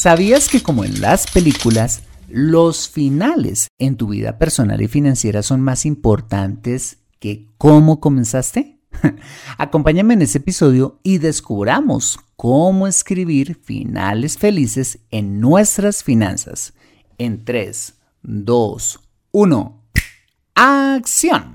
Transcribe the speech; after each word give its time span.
¿Sabías 0.00 0.48
que 0.48 0.62
como 0.62 0.86
en 0.86 1.02
las 1.02 1.30
películas, 1.30 2.00
los 2.26 2.88
finales 2.88 3.68
en 3.78 3.98
tu 3.98 4.08
vida 4.08 4.38
personal 4.38 4.80
y 4.80 4.88
financiera 4.88 5.42
son 5.42 5.60
más 5.60 5.84
importantes 5.84 7.00
que 7.18 7.48
cómo 7.58 8.00
comenzaste? 8.00 8.80
Acompáñame 9.58 10.14
en 10.14 10.22
este 10.22 10.38
episodio 10.38 11.00
y 11.02 11.18
descubramos 11.18 12.18
cómo 12.36 12.86
escribir 12.86 13.60
finales 13.62 14.38
felices 14.38 15.00
en 15.10 15.38
nuestras 15.38 16.02
finanzas. 16.02 16.72
En 17.18 17.44
3, 17.44 17.92
2, 18.22 19.00
1. 19.32 19.82
¡Acción! 20.54 21.54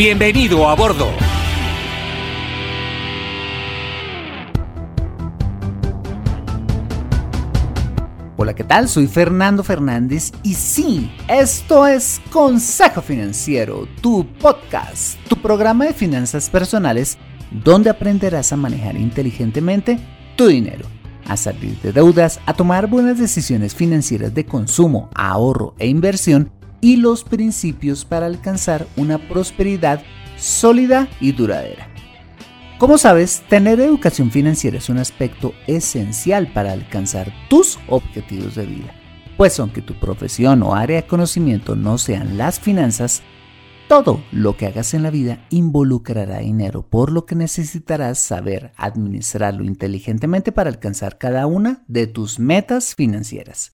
Bienvenido 0.00 0.66
a 0.66 0.74
bordo. 0.74 1.10
Hola, 8.38 8.54
¿qué 8.54 8.64
tal? 8.64 8.88
Soy 8.88 9.08
Fernando 9.08 9.62
Fernández 9.62 10.32
y 10.42 10.54
sí, 10.54 11.12
esto 11.28 11.86
es 11.86 12.22
Consejo 12.30 13.02
Financiero, 13.02 13.86
tu 14.00 14.26
podcast, 14.38 15.18
tu 15.28 15.36
programa 15.36 15.84
de 15.84 15.92
finanzas 15.92 16.48
personales 16.48 17.18
donde 17.50 17.90
aprenderás 17.90 18.54
a 18.54 18.56
manejar 18.56 18.96
inteligentemente 18.96 19.98
tu 20.34 20.46
dinero, 20.46 20.86
a 21.28 21.36
salir 21.36 21.78
de 21.82 21.92
deudas, 21.92 22.40
a 22.46 22.54
tomar 22.54 22.86
buenas 22.86 23.18
decisiones 23.18 23.74
financieras 23.74 24.32
de 24.32 24.46
consumo, 24.46 25.10
ahorro 25.14 25.74
e 25.78 25.88
inversión 25.88 26.50
y 26.80 26.96
los 26.96 27.24
principios 27.24 28.04
para 28.04 28.26
alcanzar 28.26 28.86
una 28.96 29.18
prosperidad 29.28 30.02
sólida 30.36 31.08
y 31.20 31.32
duradera. 31.32 31.88
Como 32.78 32.96
sabes, 32.96 33.42
tener 33.48 33.78
educación 33.78 34.30
financiera 34.30 34.78
es 34.78 34.88
un 34.88 34.98
aspecto 34.98 35.52
esencial 35.66 36.50
para 36.52 36.72
alcanzar 36.72 37.30
tus 37.50 37.78
objetivos 37.88 38.54
de 38.54 38.64
vida. 38.64 38.94
Pues 39.36 39.58
aunque 39.60 39.82
tu 39.82 39.94
profesión 39.94 40.62
o 40.62 40.74
área 40.74 41.02
de 41.02 41.06
conocimiento 41.06 41.76
no 41.76 41.98
sean 41.98 42.38
las 42.38 42.58
finanzas, 42.58 43.22
todo 43.86 44.22
lo 44.32 44.56
que 44.56 44.66
hagas 44.66 44.94
en 44.94 45.02
la 45.02 45.10
vida 45.10 45.44
involucrará 45.50 46.38
dinero, 46.38 46.88
por 46.88 47.10
lo 47.10 47.26
que 47.26 47.34
necesitarás 47.34 48.18
saber 48.18 48.72
administrarlo 48.76 49.64
inteligentemente 49.64 50.52
para 50.52 50.70
alcanzar 50.70 51.18
cada 51.18 51.46
una 51.46 51.84
de 51.88 52.06
tus 52.06 52.38
metas 52.38 52.94
financieras. 52.94 53.72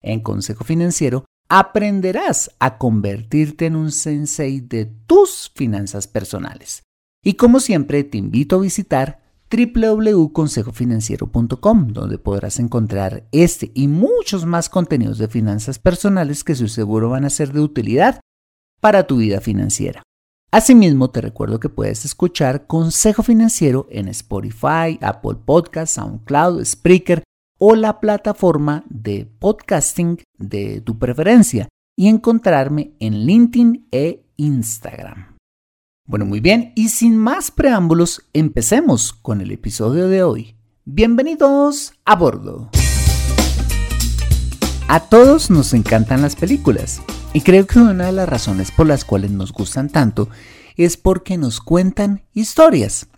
En 0.00 0.20
Consejo 0.20 0.64
Financiero 0.64 1.26
aprenderás 1.48 2.50
a 2.58 2.78
convertirte 2.78 3.66
en 3.66 3.76
un 3.76 3.92
sensei 3.92 4.60
de 4.60 4.86
tus 5.06 5.52
finanzas 5.54 6.06
personales. 6.06 6.82
Y 7.24 7.34
como 7.34 7.60
siempre, 7.60 8.04
te 8.04 8.18
invito 8.18 8.56
a 8.56 8.60
visitar 8.60 9.20
www.consejofinanciero.com, 9.50 11.88
donde 11.88 12.18
podrás 12.18 12.58
encontrar 12.58 13.26
este 13.32 13.70
y 13.74 13.88
muchos 13.88 14.44
más 14.44 14.68
contenidos 14.68 15.16
de 15.18 15.28
finanzas 15.28 15.78
personales 15.78 16.44
que 16.44 16.54
su 16.54 16.68
seguro 16.68 17.08
van 17.10 17.24
a 17.24 17.30
ser 17.30 17.52
de 17.52 17.60
utilidad 17.60 18.20
para 18.80 19.06
tu 19.06 19.16
vida 19.16 19.40
financiera. 19.40 20.02
Asimismo, 20.50 21.10
te 21.10 21.20
recuerdo 21.20 21.60
que 21.60 21.68
puedes 21.68 22.04
escuchar 22.04 22.66
Consejo 22.66 23.22
Financiero 23.22 23.86
en 23.90 24.08
Spotify, 24.08 24.98
Apple 25.02 25.36
Podcasts, 25.44 25.96
SoundCloud, 25.96 26.64
Spreaker, 26.64 27.22
o 27.58 27.74
la 27.74 28.00
plataforma 28.00 28.84
de 28.88 29.26
podcasting 29.38 30.22
de 30.38 30.80
tu 30.80 30.98
preferencia 30.98 31.68
y 31.96 32.08
encontrarme 32.08 32.92
en 33.00 33.26
LinkedIn 33.26 33.88
e 33.90 34.22
Instagram. 34.36 35.36
Bueno, 36.06 36.24
muy 36.24 36.40
bien, 36.40 36.72
y 36.74 36.88
sin 36.88 37.16
más 37.16 37.50
preámbulos, 37.50 38.22
empecemos 38.32 39.12
con 39.12 39.40
el 39.40 39.50
episodio 39.50 40.08
de 40.08 40.22
hoy. 40.22 40.54
Bienvenidos 40.84 41.92
a 42.04 42.16
bordo. 42.16 42.70
A 44.86 45.00
todos 45.00 45.50
nos 45.50 45.74
encantan 45.74 46.22
las 46.22 46.34
películas 46.34 47.02
y 47.34 47.42
creo 47.42 47.66
que 47.66 47.78
una 47.78 48.06
de 48.06 48.12
las 48.12 48.28
razones 48.28 48.70
por 48.70 48.86
las 48.86 49.04
cuales 49.04 49.32
nos 49.32 49.52
gustan 49.52 49.90
tanto 49.90 50.30
es 50.76 50.96
porque 50.96 51.36
nos 51.36 51.60
cuentan 51.60 52.22
historias. 52.32 53.08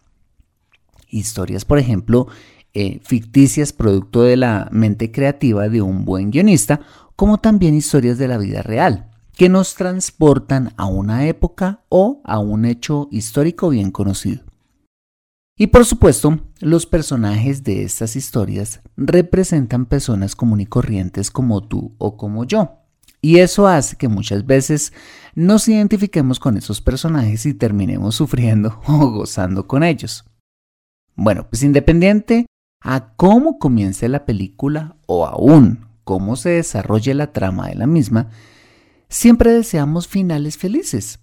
Historias, 1.09 1.65
por 1.65 1.78
ejemplo, 1.78 2.27
eh, 2.75 3.01
ficticias 3.03 3.73
producto 3.73 4.23
de 4.23 4.37
la 4.37 4.69
mente 4.71 5.11
creativa 5.11 5.69
de 5.69 5.83
un 5.83 6.05
buen 6.05 6.31
guionista, 6.31 6.81
como 7.17 7.39
también 7.39 7.75
historias 7.75 8.19
de 8.19 8.29
la 8.29 8.39
vida 8.39 8.63
real, 8.63 9.11
que 9.37 9.49
nos 9.49 9.75
transportan 9.75 10.73
a 10.77 10.87
una 10.87 11.27
época 11.27 11.85
o 11.89 12.21
a 12.25 12.39
un 12.39 12.65
hecho 12.65 13.09
histórico 13.11 13.71
bien 13.71 13.91
conocido. 13.91 14.43
Y 15.57 15.67
por 15.67 15.85
supuesto, 15.85 16.41
los 16.61 16.87
personajes 16.87 17.65
de 17.65 17.83
estas 17.83 18.17
historias 18.17 18.81
representan 18.97 19.85
personas 19.85 20.35
común 20.35 20.61
y 20.61 20.67
corrientes 20.67 21.31
como 21.31 21.63
tú 21.63 21.95
o 21.99 22.17
como 22.17 22.45
yo. 22.45 22.79
Y 23.21 23.41
eso 23.41 23.67
hace 23.67 23.97
que 23.97 24.09
muchas 24.09 24.47
veces 24.47 24.93
nos 25.35 25.69
identifiquemos 25.69 26.41
con 26.41 26.57
esos 26.57 26.81
personajes 26.81 27.45
y 27.45 27.53
terminemos 27.53 28.15
sufriendo 28.15 28.81
o 28.87 29.11
gozando 29.11 29.67
con 29.67 29.83
ellos. 29.83 30.25
Bueno, 31.15 31.47
pues 31.51 31.63
independiente 31.63 32.47
a 32.81 33.13
cómo 33.15 33.59
comience 33.59 34.09
la 34.09 34.25
película 34.25 34.97
o 35.07 35.27
aún 35.27 35.87
cómo 36.05 36.37
se 36.37 36.51
desarrolle 36.51 37.15
la 37.15 37.33
trama 37.33 37.69
de 37.69 37.75
la 37.77 37.87
misma, 37.87 38.31
siempre 39.09 39.53
deseamos 39.53 40.09
finales 40.09 40.57
felices. 40.57 41.21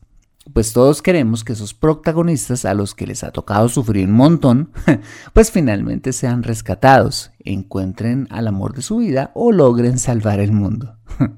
Pues 0.54 0.72
todos 0.72 1.02
queremos 1.02 1.44
que 1.44 1.54
esos 1.54 1.74
protagonistas 1.74 2.64
a 2.64 2.74
los 2.74 2.96
que 2.96 3.06
les 3.06 3.24
ha 3.24 3.32
tocado 3.32 3.68
sufrir 3.68 4.08
un 4.08 4.14
montón, 4.14 4.72
pues 5.34 5.52
finalmente 5.52 6.14
sean 6.14 6.44
rescatados, 6.44 7.32
encuentren 7.44 8.28
al 8.30 8.48
amor 8.48 8.74
de 8.74 8.82
su 8.82 8.98
vida 8.98 9.32
o 9.34 9.52
logren 9.52 10.00
salvar 10.00 10.40
el 10.40 10.54
mundo. 10.54 10.96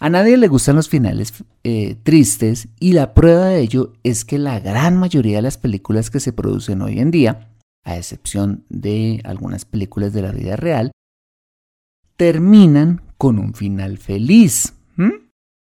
A 0.00 0.10
nadie 0.10 0.36
le 0.36 0.48
gustan 0.48 0.76
los 0.76 0.88
finales 0.88 1.32
eh, 1.62 1.96
tristes 2.02 2.68
y 2.78 2.92
la 2.92 3.14
prueba 3.14 3.46
de 3.46 3.60
ello 3.60 3.94
es 4.02 4.24
que 4.24 4.38
la 4.38 4.60
gran 4.60 4.98
mayoría 4.98 5.36
de 5.36 5.42
las 5.42 5.56
películas 5.56 6.10
que 6.10 6.20
se 6.20 6.32
producen 6.32 6.82
hoy 6.82 6.98
en 6.98 7.10
día 7.10 7.53
a 7.84 7.96
excepción 7.96 8.64
de 8.68 9.20
algunas 9.24 9.64
películas 9.64 10.12
de 10.12 10.22
la 10.22 10.32
vida 10.32 10.56
real, 10.56 10.92
terminan 12.16 13.02
con 13.18 13.38
un 13.38 13.54
final 13.54 13.98
feliz. 13.98 14.74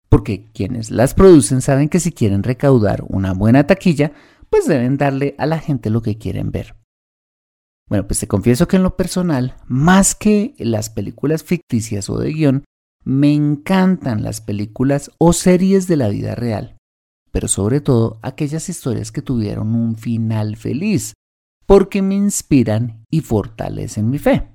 Porque 0.09 0.51
quienes 0.53 0.91
las 0.91 1.13
producen 1.13 1.61
saben 1.61 1.87
que 1.87 2.01
si 2.01 2.11
quieren 2.11 2.43
recaudar 2.43 3.05
una 3.07 3.33
buena 3.33 3.65
taquilla, 3.65 4.11
pues 4.49 4.67
deben 4.67 4.97
darle 4.97 5.35
a 5.37 5.45
la 5.45 5.57
gente 5.57 5.89
lo 5.89 6.01
que 6.01 6.17
quieren 6.17 6.51
ver. 6.51 6.75
Bueno, 7.87 8.07
pues 8.07 8.19
te 8.19 8.27
confieso 8.27 8.67
que 8.67 8.75
en 8.75 8.83
lo 8.83 8.97
personal, 8.97 9.55
más 9.67 10.13
que 10.13 10.53
las 10.57 10.89
películas 10.89 11.43
ficticias 11.43 12.09
o 12.09 12.17
de 12.17 12.33
guion, 12.33 12.65
me 13.03 13.33
encantan 13.33 14.23
las 14.23 14.41
películas 14.41 15.11
o 15.17 15.33
series 15.33 15.87
de 15.87 15.97
la 15.97 16.09
vida 16.09 16.35
real, 16.35 16.77
pero 17.31 17.47
sobre 17.47 17.81
todo 17.81 18.19
aquellas 18.21 18.69
historias 18.69 19.11
que 19.11 19.21
tuvieron 19.21 19.75
un 19.75 19.95
final 19.95 20.57
feliz, 20.57 21.13
porque 21.71 22.01
me 22.01 22.15
inspiran 22.15 23.05
y 23.09 23.21
fortalecen 23.21 24.09
mi 24.09 24.19
fe. 24.19 24.49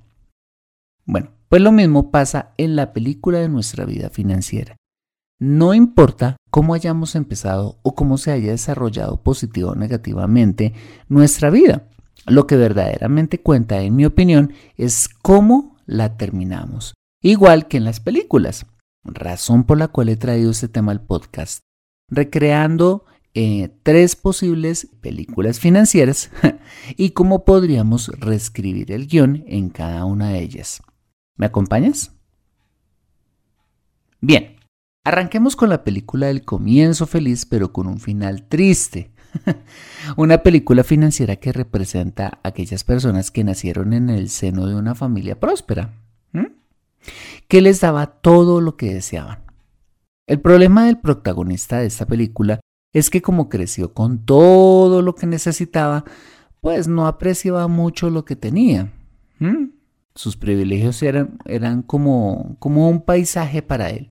Bueno, 1.03 1.31
pues 1.49 1.63
lo 1.63 1.71
mismo 1.71 2.11
pasa 2.11 2.53
en 2.57 2.75
la 2.75 2.93
película 2.93 3.39
de 3.39 3.49
nuestra 3.49 3.85
vida 3.85 4.11
financiera. 4.11 4.77
No 5.39 5.73
importa 5.73 6.37
cómo 6.51 6.75
hayamos 6.75 7.15
empezado 7.15 7.79
o 7.81 7.95
cómo 7.95 8.19
se 8.19 8.33
haya 8.33 8.51
desarrollado 8.51 9.23
positivo 9.23 9.71
o 9.71 9.75
negativamente 9.75 10.75
nuestra 11.09 11.49
vida. 11.49 11.87
Lo 12.27 12.45
que 12.45 12.55
verdaderamente 12.55 13.41
cuenta, 13.41 13.81
en 13.81 13.95
mi 13.95 14.05
opinión, 14.05 14.53
es 14.75 15.09
cómo 15.09 15.75
la 15.87 16.17
terminamos. 16.17 16.93
Igual 17.23 17.67
que 17.67 17.77
en 17.77 17.85
las 17.85 17.99
películas. 17.99 18.67
Razón 19.03 19.63
por 19.63 19.79
la 19.79 19.87
cual 19.87 20.09
he 20.09 20.17
traído 20.17 20.51
este 20.51 20.67
tema 20.67 20.91
al 20.91 21.01
podcast. 21.01 21.61
Recreando 22.11 23.05
eh, 23.33 23.69
tres 23.83 24.15
posibles 24.15 24.87
películas 25.01 25.59
financieras 25.59 26.31
y 26.97 27.11
cómo 27.11 27.45
podríamos 27.45 28.07
reescribir 28.19 28.91
el 28.91 29.07
guion 29.07 29.43
en 29.47 29.69
cada 29.69 30.05
una 30.05 30.29
de 30.29 30.39
ellas. 30.39 30.81
¿Me 31.35 31.45
acompañas? 31.45 32.11
Bien, 34.21 34.55
arranquemos 35.03 35.55
con 35.55 35.69
la 35.69 35.83
película 35.83 36.27
del 36.27 36.43
comienzo 36.43 37.05
feliz 37.05 37.45
pero 37.45 37.71
con 37.71 37.87
un 37.87 37.99
final 37.99 38.47
triste. 38.47 39.11
una 40.17 40.39
película 40.39 40.83
financiera 40.83 41.35
que 41.35 41.53
representa 41.53 42.39
a 42.43 42.49
aquellas 42.49 42.83
personas 42.83 43.31
que 43.31 43.43
nacieron 43.43 43.93
en 43.93 44.09
el 44.09 44.29
seno 44.29 44.67
de 44.67 44.75
una 44.75 44.95
familia 44.95 45.39
próspera, 45.39 45.93
que 47.47 47.61
les 47.61 47.79
daba 47.79 48.07
todo 48.07 48.61
lo 48.61 48.75
que 48.75 48.93
deseaban. 48.93 49.43
El 50.27 50.41
problema 50.41 50.85
del 50.85 50.99
protagonista 50.99 51.79
de 51.79 51.85
esta 51.87 52.05
película 52.05 52.59
es 52.93 53.09
que 53.09 53.21
como 53.21 53.49
creció 53.49 53.93
con 53.93 54.25
todo 54.25 55.01
lo 55.01 55.15
que 55.15 55.27
necesitaba, 55.27 56.05
pues 56.61 56.87
no 56.87 57.07
apreciaba 57.07 57.67
mucho 57.67 58.09
lo 58.09 58.25
que 58.25 58.35
tenía. 58.35 58.91
Sus 60.15 60.35
privilegios 60.35 61.03
eran, 61.03 61.83
como 61.83 62.57
un 62.63 63.01
paisaje 63.01 63.61
para 63.61 63.91
él, 63.91 64.09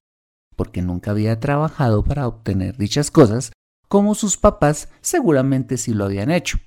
porque 0.55 0.83
nunca 0.83 1.11
había 1.11 1.41
trabajado 1.41 2.05
para 2.05 2.29
obtener 2.29 2.77
dichas 2.77 3.11
cosas, 3.11 3.53
como 3.89 4.15
sus 4.15 4.37
papás 4.37 4.89
seguramente 5.01 5.77
sí 5.77 5.95
lo 5.95 6.05
habían 6.05 6.31
hecho. 6.31 6.59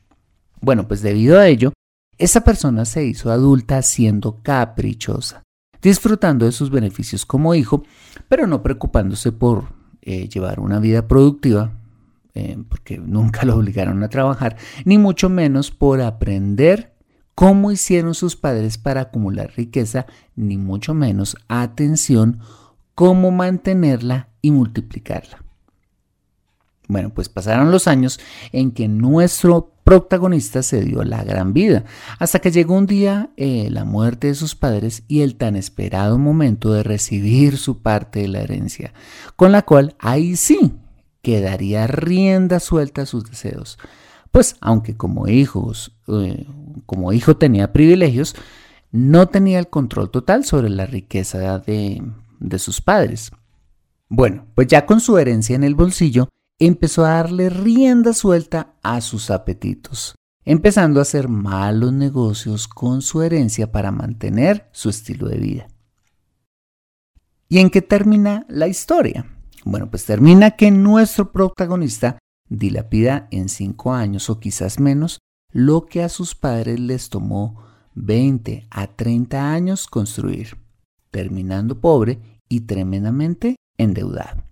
Bueno, 0.62 0.88
pues 0.88 1.02
debido 1.02 1.40
a 1.40 1.48
ello, 1.48 1.74
esa 2.18 2.44
persona 2.44 2.84
se 2.84 3.06
hizo 3.06 3.32
adulta 3.32 3.82
siendo 3.82 4.42
caprichosa, 4.44 5.44
disfrutando 5.82 6.46
de 6.46 6.52
sus 6.52 6.70
beneficios 6.70 7.26
como 7.26 7.56
hijo, 7.56 7.84
pero 8.28 8.46
no 8.46 8.62
preocupándose 8.62 9.32
por 9.32 9.70
eh, 10.02 10.28
llevar 10.28 10.60
una 10.60 10.80
vida 10.80 11.08
productiva, 11.08 11.79
eh, 12.40 12.58
porque 12.70 12.98
nunca 12.98 13.44
lo 13.44 13.58
obligaron 13.58 14.02
a 14.02 14.10
trabajar, 14.10 14.56
ni 14.86 14.98
mucho 14.98 15.30
menos 15.30 15.72
por 15.72 16.02
aprender 16.02 16.94
cómo 17.36 17.72
hicieron 17.72 18.16
sus 18.16 18.38
padres 18.38 18.78
para 18.78 19.02
acumular 19.02 19.52
riqueza, 19.58 20.06
ni 20.38 20.58
mucho 20.58 20.94
menos, 20.94 21.36
atención, 21.50 22.40
cómo 22.96 23.32
mantenerla 23.32 24.30
y 24.42 24.52
multiplicarla. 24.52 25.44
Bueno, 26.88 27.10
pues 27.10 27.28
pasaron 27.28 27.72
los 27.72 27.88
años 27.88 28.20
en 28.52 28.72
que 28.72 28.88
nuestro 28.88 29.74
protagonista 29.84 30.64
se 30.64 30.82
dio 30.82 31.04
la 31.04 31.24
gran 31.24 31.52
vida, 31.52 31.84
hasta 32.20 32.40
que 32.40 32.52
llegó 32.52 32.76
un 32.76 32.88
día 32.88 33.32
eh, 33.36 33.68
la 33.70 33.84
muerte 33.84 34.28
de 34.28 34.36
sus 34.36 34.56
padres 34.56 35.04
y 35.08 35.22
el 35.22 35.36
tan 35.36 35.56
esperado 35.56 36.18
momento 36.18 36.72
de 36.72 36.84
recibir 36.84 37.58
su 37.58 37.82
parte 37.82 38.22
de 38.22 38.30
la 38.30 38.40
herencia, 38.40 38.94
con 39.36 39.52
la 39.52 39.64
cual 39.64 39.96
ahí 40.00 40.36
sí 40.36 40.74
quedaría 41.22 41.88
rienda 41.88 42.60
suelta 42.60 43.04
a 43.04 43.06
sus 43.06 43.24
deseos. 43.26 43.78
Pues 44.32 44.56
aunque 44.62 44.96
como 44.96 45.28
hijos, 45.28 45.96
eh, 46.08 46.46
como 46.86 47.14
hijo 47.14 47.38
tenía 47.38 47.74
privilegios, 47.74 48.36
no 48.92 49.28
tenía 49.28 49.60
el 49.60 49.70
control 49.70 50.12
total 50.12 50.46
sobre 50.46 50.70
la 50.70 50.86
riqueza 50.86 51.60
de, 51.60 52.04
de 52.40 52.60
sus 52.60 52.82
padres. 52.82 53.32
Bueno, 54.08 54.48
pues 54.56 54.68
ya 54.68 54.86
con 54.86 55.00
su 55.00 55.18
herencia 55.18 55.56
en 55.56 55.64
el 55.64 55.76
bolsillo, 55.76 56.30
empezó 56.58 57.06
a 57.06 57.10
darle 57.10 57.50
rienda 57.50 58.14
suelta 58.14 58.76
a 58.84 59.02
sus 59.02 59.32
apetitos, 59.32 60.16
empezando 60.44 61.00
a 61.00 61.04
hacer 61.04 61.30
malos 61.30 61.94
negocios 61.94 62.68
con 62.68 63.02
su 63.02 63.22
herencia 63.22 63.72
para 63.72 63.92
mantener 63.92 64.68
su 64.72 64.90
estilo 64.90 65.28
de 65.28 65.38
vida. 65.38 65.68
¿Y 67.48 67.60
en 67.60 67.70
qué 67.70 67.82
termina 67.82 68.46
la 68.50 68.68
historia? 68.68 69.26
Bueno, 69.66 69.90
pues 69.90 70.06
termina 70.06 70.52
que 70.52 70.72
nuestro 70.72 71.32
protagonista 71.32 72.18
dilapida 72.50 73.28
en 73.32 73.50
cinco 73.50 73.94
años 73.94 74.30
o 74.30 74.40
quizás 74.40 74.80
menos 74.80 75.20
lo 75.52 75.86
que 75.86 76.04
a 76.04 76.10
sus 76.10 76.36
padres 76.36 76.80
les 76.80 77.10
tomó 77.10 77.64
20 77.96 78.68
a 78.70 78.88
30 78.88 79.52
años 79.52 79.88
construir, 79.88 80.58
terminando 81.12 81.80
pobre 81.80 82.20
y 82.48 82.62
tremendamente 82.62 83.56
endeudado. 83.78 84.44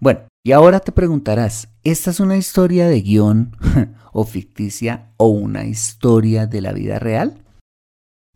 Bueno, 0.00 0.28
y 0.44 0.52
ahora 0.52 0.80
te 0.80 0.92
preguntarás, 0.92 1.68
¿esta 1.82 2.10
es 2.10 2.20
una 2.20 2.36
historia 2.36 2.88
de 2.88 3.00
guion 3.00 3.56
o 4.12 4.24
ficticia 4.24 5.12
o 5.16 5.28
una 5.28 5.64
historia 5.64 6.46
de 6.46 6.60
la 6.60 6.72
vida 6.72 6.98
real? 6.98 7.44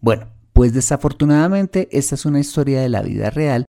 Bueno, 0.01 0.29
pues 0.53 0.75
desafortunadamente 0.75 1.89
esta 1.93 2.17
es 2.17 2.27
una 2.27 2.41
historia 2.41 2.81
de 2.81 2.89
la 2.89 3.03
vida 3.03 3.31
real 3.31 3.65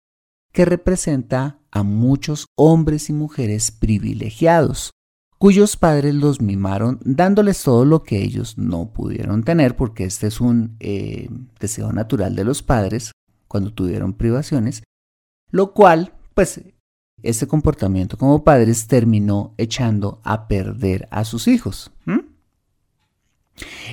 que 0.51 0.65
representa 0.65 1.59
a 1.73 1.81
muchos 1.81 2.45
hombres 2.55 3.09
y 3.09 3.13
mujeres 3.13 3.71
privilegiados, 3.71 4.91
cuyos 5.39 5.75
padres 5.75 6.13
los 6.13 6.39
mimaron 6.39 6.99
dándoles 7.03 7.63
todo 7.63 7.83
lo 7.83 8.03
que 8.03 8.21
ellos 8.21 8.59
no 8.59 8.93
pudieron 8.93 9.43
tener, 9.43 9.75
porque 9.75 10.03
este 10.03 10.27
es 10.27 10.39
un 10.39 10.75
eh, 10.79 11.29
deseo 11.59 11.91
natural 11.91 12.35
de 12.35 12.43
los 12.43 12.61
padres 12.61 13.11
cuando 13.47 13.73
tuvieron 13.73 14.13
privaciones, 14.13 14.83
lo 15.49 15.73
cual 15.73 16.13
pues 16.35 16.61
este 17.23 17.47
comportamiento 17.47 18.19
como 18.19 18.43
padres 18.43 18.85
terminó 18.87 19.55
echando 19.57 20.21
a 20.23 20.47
perder 20.47 21.07
a 21.09 21.23
sus 21.23 21.47
hijos. 21.47 21.91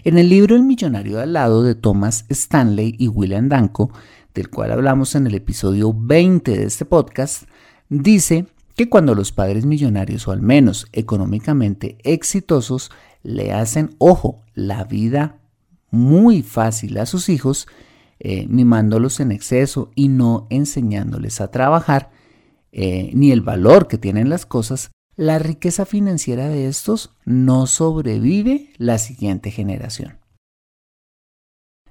En 0.05 0.19
el 0.19 0.29
libro 0.29 0.55
El 0.55 0.65
millonario 0.65 1.17
de 1.17 1.23
al 1.23 1.33
lado 1.33 1.63
de 1.63 1.75
Thomas 1.75 2.27
Stanley 2.29 2.95
y 2.99 3.09
William 3.09 3.49
Danko, 3.49 3.91
del 4.35 4.51
cual 4.51 4.73
hablamos 4.73 5.15
en 5.15 5.27
el 5.27 5.35
episodio 5.35 5.95
20 5.95 6.51
de 6.51 6.65
este 6.65 6.85
podcast, 6.85 7.45
dice 7.91 8.47
que 8.75 8.89
cuando 8.89 9.15
los 9.15 9.33
padres 9.33 9.67
millonarios 9.67 10.27
o 10.27 10.33
al 10.33 10.41
menos 10.41 10.87
económicamente 10.93 11.99
exitosos 12.03 12.91
le 13.23 13.53
hacen, 13.53 13.95
ojo, 13.99 14.43
la 14.55 14.85
vida 14.85 15.37
muy 15.91 16.43
fácil 16.43 16.97
a 16.97 17.05
sus 17.05 17.29
hijos, 17.29 17.69
eh, 18.19 18.47
mimándolos 18.49 19.21
en 19.21 19.33
exceso 19.33 19.91
y 19.95 20.09
no 20.09 20.47
enseñándoles 20.49 21.41
a 21.41 21.51
trabajar, 21.51 22.11
eh, 22.73 23.11
ni 23.13 23.33
el 23.33 23.43
valor 23.43 23.89
que 23.89 23.99
tienen 23.99 24.31
las 24.31 24.47
cosas, 24.47 24.91
la 25.17 25.39
riqueza 25.39 25.85
financiera 25.85 26.49
de 26.49 26.67
estos 26.67 27.15
no 27.25 27.67
sobrevive 27.67 28.71
la 28.79 28.97
siguiente 28.99 29.51
generación. 29.51 30.19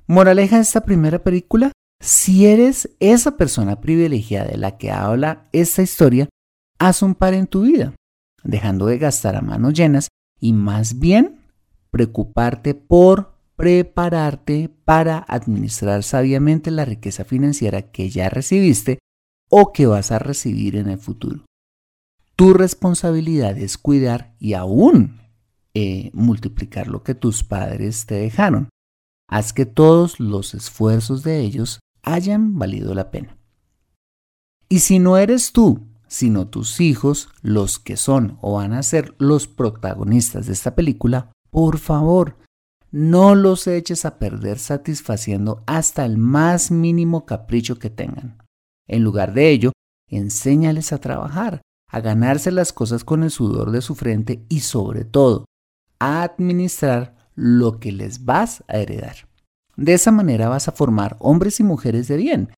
Moraleja 0.07 0.56
de 0.56 0.63
esta 0.63 0.81
primera 0.81 1.19
película, 1.19 1.72
si 2.01 2.46
eres 2.46 2.90
esa 3.00 3.38
persona 3.38 3.81
privilegiada 3.81 4.51
de 4.51 4.57
la 4.57 4.78
que 4.78 4.92
habla 4.92 5.48
esta 5.51 5.81
historia, 5.81 6.30
haz 6.80 7.01
un 7.01 7.16
par 7.16 7.34
en 7.34 7.48
tu 7.48 7.63
vida, 7.63 7.94
dejando 8.44 8.86
de 8.86 8.98
gastar 8.98 9.36
a 9.36 9.42
manos 9.42 9.74
llenas 9.74 10.07
y 10.40 10.54
más 10.54 11.00
bien 11.00 11.42
preocuparte 11.92 12.74
por 12.74 13.34
prepararte 13.56 14.69
para 14.86 15.18
administrar 15.18 16.04
sabiamente 16.04 16.72
la 16.72 16.86
riqueza 16.86 17.25
financiera 17.25 17.92
que 17.92 18.10
ya 18.10 18.30
recibiste 18.30 19.00
o 19.50 19.74
que 19.74 19.86
vas 19.86 20.12
a 20.12 20.19
recibir 20.19 20.78
en 20.78 20.88
el 20.88 20.98
futuro. 20.98 21.44
Tu 22.38 22.54
responsabilidad 22.54 23.57
es 23.57 23.78
cuidar 23.78 24.34
y 24.40 24.54
aún 24.54 25.19
eh, 25.74 26.10
multiplicar 26.13 26.88
lo 26.88 27.04
que 27.04 27.16
tus 27.16 27.44
padres 27.44 28.06
te 28.06 28.16
dejaron. 28.16 28.69
Haz 29.28 29.52
que 29.52 29.66
todos 29.66 30.21
los 30.21 30.54
esfuerzos 30.54 31.23
de 31.23 31.42
ellos 31.42 31.81
hayan 32.03 32.57
valido 32.57 32.94
la 32.94 33.11
pena. 33.11 33.37
Y 34.68 34.79
si 34.79 34.99
no 34.99 35.18
eres 35.18 35.51
tú, 35.51 35.87
sino 36.07 36.47
tus 36.47 36.81
hijos 36.81 37.29
los 37.41 37.79
que 37.79 37.97
son 37.97 38.37
o 38.41 38.56
van 38.56 38.73
a 38.73 38.83
ser 38.83 39.15
los 39.19 39.47
protagonistas 39.47 40.47
de 40.47 40.53
esta 40.53 40.75
película, 40.75 41.31
por 41.49 41.77
favor, 41.77 42.37
no 42.91 43.35
los 43.35 43.68
eches 43.68 44.06
a 44.06 44.18
perder 44.18 44.57
satisfaciendo 44.57 45.63
hasta 45.68 46.06
el 46.06 46.18
más 46.18 46.71
mínimo 46.71 47.25
capricho 47.25 47.77
que 47.77 47.89
tengan. 47.89 48.37
En 48.87 49.03
lugar 49.03 49.33
de 49.33 49.51
ello, 49.51 49.71
enséñales 50.07 50.91
a 50.91 50.97
trabajar, 50.97 51.61
a 51.87 51.99
ganarse 52.01 52.51
las 52.51 52.73
cosas 52.73 53.03
con 53.03 53.23
el 53.23 53.29
sudor 53.29 53.71
de 53.71 53.81
su 53.81 53.94
frente 53.94 54.44
y 54.49 54.61
sobre 54.61 55.06
todo, 55.06 55.45
a 55.99 56.23
administrar 56.23 57.15
lo 57.35 57.79
que 57.79 57.91
les 57.91 58.25
vas 58.25 58.63
a 58.68 58.77
heredar. 58.77 59.29
De 59.80 59.94
esa 59.94 60.12
manera 60.12 60.50
vas 60.50 60.68
a 60.68 60.74
formar 60.74 61.16
hombres 61.19 61.62
y 61.62 61.64
mujeres 61.64 62.09
de 62.09 62.18
bien, 62.18 62.54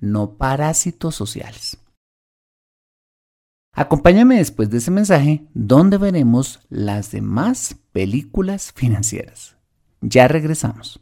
no 0.00 0.38
parásitos 0.38 1.14
sociales. 1.14 1.76
Acompáñame 3.74 4.38
después 4.38 4.70
de 4.70 4.78
ese 4.78 4.90
mensaje 4.90 5.46
donde 5.52 5.98
veremos 5.98 6.60
las 6.70 7.10
demás 7.10 7.76
películas 7.92 8.72
financieras. 8.72 9.54
Ya 10.00 10.28
regresamos. 10.28 11.01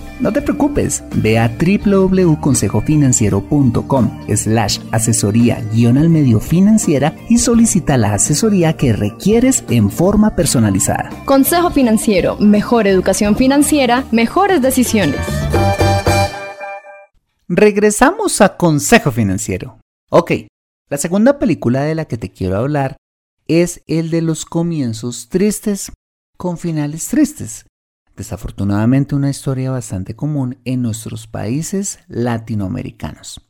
no 0.21 0.31
te 0.31 0.41
preocupes, 0.41 1.03
ve 1.15 1.37
a 1.39 1.49
www.consejofinanciero.com 1.49 4.19
slash 4.35 4.79
asesoría 4.91 5.61
guion 5.73 5.97
al 5.97 6.09
medio 6.09 6.39
financiera 6.39 7.15
y 7.29 7.39
solicita 7.39 7.97
la 7.97 8.13
asesoría 8.13 8.77
que 8.77 8.93
requieres 8.93 9.65
en 9.69 9.91
forma 9.91 10.35
personalizada. 10.35 11.09
Consejo 11.25 11.71
Financiero, 11.71 12.37
mejor 12.37 12.87
educación 12.87 13.35
financiera, 13.35 14.05
mejores 14.11 14.61
decisiones. 14.61 15.19
regresamos 17.47 18.39
a 18.39 18.55
Consejo 18.55 19.11
Financiero. 19.11 19.79
Ok, 20.09 20.31
la 20.89 20.97
segunda 20.97 21.37
película 21.37 21.83
de 21.83 21.95
la 21.95 22.05
que 22.05 22.17
te 22.17 22.31
quiero 22.31 22.57
hablar 22.57 22.95
es 23.47 23.81
el 23.87 24.09
de 24.09 24.21
los 24.21 24.45
comienzos 24.45 25.27
tristes 25.27 25.91
con 26.37 26.57
finales 26.57 27.07
tristes. 27.07 27.65
Desafortunadamente 28.15 29.15
una 29.15 29.29
historia 29.29 29.71
bastante 29.71 30.15
común 30.15 30.57
en 30.65 30.81
nuestros 30.81 31.27
países 31.27 31.99
latinoamericanos. 32.07 33.41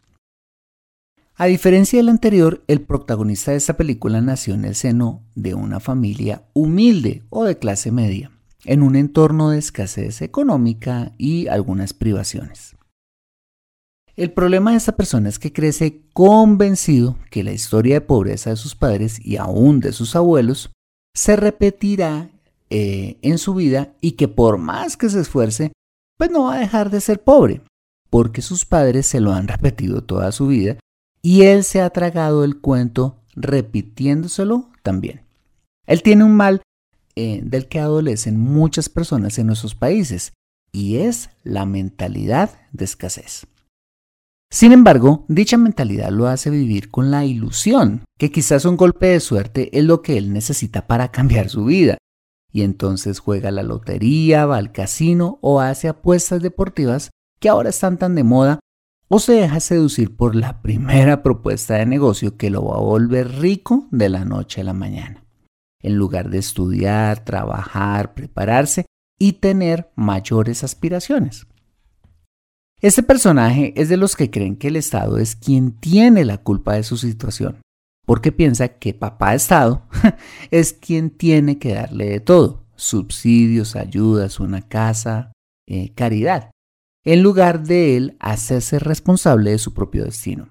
A 1.36 1.46
diferencia 1.46 1.98
del 1.98 2.10
anterior, 2.10 2.64
el 2.68 2.82
protagonista 2.82 3.52
de 3.52 3.58
esta 3.58 3.76
película 3.76 4.22
nació 4.22 4.54
en 4.54 4.66
el 4.66 4.76
seno 4.76 5.24
de 5.34 5.56
una 5.56 5.80
familia 5.80 6.44
humilde 6.54 7.24
o 7.30 7.46
de 7.46 7.58
clase 7.58 7.92
media, 7.92 8.32
en 8.66 8.84
un 8.84 8.96
entorno 8.96 9.50
de 9.50 9.58
escasez 9.58 10.22
económica 10.22 11.14
y 11.18 11.48
algunas 11.48 11.94
privaciones. 11.94 12.76
El 14.16 14.32
problema 14.34 14.72
de 14.72 14.78
esta 14.78 14.96
persona 14.96 15.30
es 15.30 15.40
que 15.40 15.52
crece 15.52 16.04
convencido 16.14 17.18
que 17.32 17.44
la 17.44 17.54
historia 17.54 17.96
de 17.96 18.02
pobreza 18.02 18.52
de 18.52 18.56
sus 18.58 18.76
padres 18.76 19.20
y 19.26 19.38
aún 19.38 19.80
de 19.80 19.94
sus 19.94 20.16
abuelos 20.16 20.70
se 21.16 21.38
repetirá 21.38 22.30
eh, 22.74 23.18
en 23.22 23.38
su 23.38 23.54
vida 23.54 23.94
y 24.00 24.14
que 24.14 24.30
por 24.30 24.58
más 24.58 24.96
que 24.96 25.10
se 25.10 25.20
esfuerce, 25.20 25.74
pues 26.18 26.32
no 26.32 26.44
va 26.44 26.56
a 26.56 26.60
dejar 26.60 26.90
de 26.90 27.02
ser 27.02 27.22
pobre, 27.22 27.62
porque 28.10 28.42
sus 28.42 28.66
padres 28.66 29.06
se 29.06 29.20
lo 29.20 29.34
han 29.34 29.48
repetido 29.50 30.06
toda 30.06 30.32
su 30.32 30.48
vida 30.48 30.78
y 31.22 31.42
él 31.42 31.66
se 31.66 31.82
ha 31.82 31.90
tragado 31.90 32.46
el 32.46 32.62
cuento 32.62 33.18
repitiéndoselo 33.36 34.70
también. 34.84 35.26
Él 35.86 36.02
tiene 36.02 36.24
un 36.24 36.34
mal 36.34 36.62
eh, 37.18 37.42
del 37.44 37.68
que 37.68 37.82
adolecen 37.82 38.40
muchas 38.40 38.88
personas 38.88 39.38
en 39.38 39.48
nuestros 39.48 39.76
países 39.76 40.32
y 40.72 40.98
es 40.98 41.30
la 41.44 41.66
mentalidad 41.66 42.52
de 42.72 42.86
escasez. 42.86 43.48
Sin 44.50 44.72
embargo, 44.72 45.26
dicha 45.28 45.58
mentalidad 45.58 46.10
lo 46.10 46.28
hace 46.28 46.50
vivir 46.50 46.90
con 46.90 47.12
la 47.12 47.26
ilusión 47.26 48.06
que 48.18 48.32
quizás 48.32 48.64
un 48.64 48.78
golpe 48.78 49.08
de 49.08 49.20
suerte 49.20 49.78
es 49.78 49.84
lo 49.84 50.02
que 50.02 50.18
él 50.18 50.32
necesita 50.32 50.88
para 50.88 51.12
cambiar 51.12 51.50
su 51.50 51.66
vida, 51.66 51.98
y 52.52 52.64
entonces 52.64 53.20
juega 53.20 53.52
la 53.52 53.64
lotería, 53.64 54.46
va 54.46 54.58
al 54.58 54.72
casino 54.72 55.40
o 55.42 55.62
hace 55.62 55.88
apuestas 55.88 56.42
deportivas 56.42 57.12
que 57.40 57.50
ahora 57.50 57.70
están 57.70 57.98
tan 57.98 58.16
de 58.16 58.24
moda 58.24 58.60
o 59.08 59.20
se 59.20 59.34
deja 59.34 59.60
seducir 59.60 60.16
por 60.16 60.36
la 60.36 60.62
primera 60.62 61.24
propuesta 61.24 61.76
de 61.76 61.86
negocio 61.86 62.38
que 62.38 62.50
lo 62.50 62.66
va 62.66 62.78
a 62.78 62.82
volver 62.82 63.40
rico 63.40 63.88
de 63.92 64.10
la 64.10 64.26
noche 64.26 64.62
a 64.62 64.64
la 64.64 64.74
mañana, 64.74 65.26
en 65.82 65.96
lugar 65.96 66.30
de 66.30 66.38
estudiar, 66.38 67.24
trabajar, 67.24 68.14
prepararse 68.14 68.86
y 69.20 69.34
tener 69.34 69.92
mayores 69.96 70.64
aspiraciones. 70.64 71.48
Este 72.80 73.04
personaje 73.04 73.74
es 73.76 73.90
de 73.90 73.98
los 73.98 74.16
que 74.16 74.32
creen 74.32 74.56
que 74.56 74.70
el 74.70 74.76
Estado 74.76 75.18
es 75.18 75.36
quien 75.36 75.74
tiene 75.74 76.26
la 76.26 76.38
culpa 76.38 76.74
de 76.74 76.84
su 76.84 76.98
situación 76.98 77.60
porque 78.12 78.34
piensa 78.34 78.68
que 78.68 78.94
papá 78.94 79.36
Estado 79.36 79.88
es 80.52 80.74
quien 80.74 81.12
tiene 81.12 81.60
que 81.60 81.76
darle 81.76 82.10
de 82.10 82.20
todo, 82.20 82.66
subsidios, 82.76 83.78
ayudas, 83.78 84.42
una 84.42 84.62
casa, 84.68 85.32
eh, 85.66 85.94
caridad, 85.96 86.52
en 87.06 87.24
lugar 87.24 87.64
de 87.64 87.96
él 87.96 88.18
hacerse 88.20 88.80
responsable 88.80 89.52
de 89.52 89.60
su 89.60 89.74
propio 89.74 90.04
destino. 90.04 90.50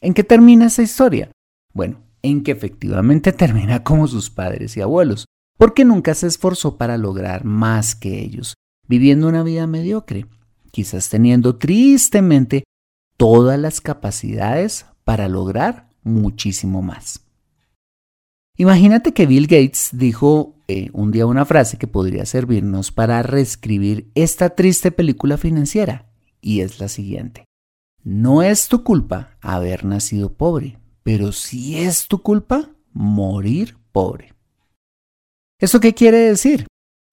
¿En 0.00 0.14
qué 0.14 0.24
termina 0.24 0.68
esa 0.68 0.80
historia? 0.80 1.30
Bueno, 1.74 2.00
en 2.22 2.42
que 2.42 2.52
efectivamente 2.52 3.30
termina 3.30 3.84
como 3.84 4.08
sus 4.08 4.30
padres 4.30 4.74
y 4.78 4.80
abuelos, 4.80 5.26
porque 5.58 5.84
nunca 5.84 6.14
se 6.14 6.26
esforzó 6.26 6.78
para 6.78 6.96
lograr 6.96 7.44
más 7.44 7.94
que 7.94 8.18
ellos, 8.18 8.54
viviendo 8.88 9.28
una 9.28 9.42
vida 9.42 9.66
mediocre, 9.66 10.24
quizás 10.70 11.10
teniendo 11.10 11.58
tristemente 11.58 12.64
todas 13.18 13.58
las 13.58 13.82
capacidades 13.82 14.86
para 15.04 15.28
lograr 15.28 15.88
muchísimo 16.02 16.82
más. 16.82 17.20
Imagínate 18.56 19.12
que 19.12 19.26
Bill 19.26 19.46
Gates 19.46 19.90
dijo 19.92 20.56
eh, 20.68 20.90
un 20.92 21.10
día 21.10 21.26
una 21.26 21.44
frase 21.44 21.78
que 21.78 21.86
podría 21.86 22.26
servirnos 22.26 22.92
para 22.92 23.22
reescribir 23.22 24.10
esta 24.14 24.50
triste 24.50 24.92
película 24.92 25.38
financiera, 25.38 26.06
y 26.40 26.60
es 26.60 26.78
la 26.78 26.88
siguiente. 26.88 27.46
No 28.04 28.42
es 28.42 28.68
tu 28.68 28.82
culpa 28.82 29.36
haber 29.40 29.84
nacido 29.84 30.34
pobre, 30.34 30.78
pero 31.02 31.32
sí 31.32 31.78
es 31.78 32.08
tu 32.08 32.20
culpa 32.20 32.70
morir 32.92 33.76
pobre. 33.90 34.34
¿Eso 35.58 35.80
qué 35.80 35.94
quiere 35.94 36.18
decir? 36.18 36.66